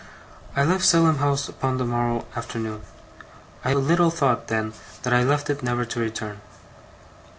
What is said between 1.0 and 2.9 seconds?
House upon the morrow afternoon.